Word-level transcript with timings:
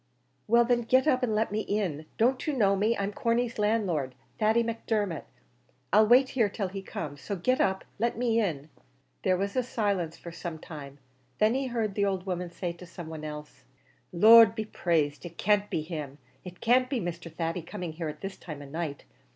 "Well, 0.47 0.65
then, 0.65 0.81
get 0.81 1.05
up 1.07 1.21
and 1.21 1.35
let 1.35 1.51
me 1.51 1.59
in. 1.59 2.07
Don't 2.17 2.47
you 2.47 2.53
know 2.57 2.75
me? 2.75 2.97
I'm 2.97 3.13
Corney's 3.13 3.59
landlord, 3.59 4.15
Thady 4.39 4.63
Macdermot. 4.63 5.25
I'll 5.93 6.07
wait 6.07 6.29
here 6.29 6.49
till 6.49 6.69
he 6.69 6.81
comes; 6.81 7.21
so 7.21 7.35
get 7.35 7.61
up 7.61 7.81
and 7.83 7.89
let 7.99 8.17
me 8.17 8.39
in." 8.39 8.69
There 9.21 9.37
was 9.37 9.55
a 9.55 9.61
silence 9.61 10.17
for 10.17 10.31
some 10.31 10.57
time; 10.57 10.97
then 11.37 11.53
he 11.53 11.67
heard 11.67 11.93
the 11.93 12.05
old 12.05 12.25
woman 12.25 12.49
say 12.49 12.71
to 12.73 12.85
some 12.87 13.09
one 13.09 13.23
else, 13.23 13.63
"The 14.11 14.17
Lord 14.17 14.55
be 14.55 14.65
praised! 14.65 15.23
It 15.23 15.37
can't 15.37 15.69
be 15.69 15.83
him 15.83 16.17
it 16.43 16.61
can't 16.61 16.89
be 16.89 16.99
Mr. 16.99 17.31
Thady 17.31 17.61
coming 17.61 17.93
here 17.93 18.07
at 18.09 18.21
this 18.21 18.37
time 18.37 18.63
of 18.63 18.71
night. 18.71 19.03